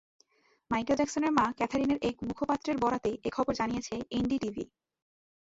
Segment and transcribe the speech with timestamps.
[0.71, 4.63] Michael জ্যাকসনের মা ক্যাথরিনের এক মুখপাত্রের বরাতে এ খবর জানিয়েছে এনডিটিভি।